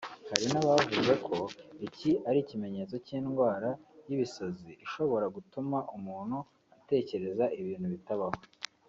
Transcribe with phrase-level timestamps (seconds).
[0.29, 1.35] Hari n’abavuze ko
[1.87, 3.69] iki ari ikimenyetso cy’indwara
[4.07, 6.37] y’ibisazi ishobora gutuma umuntu
[6.75, 8.37] atekereza ibintu bitabaho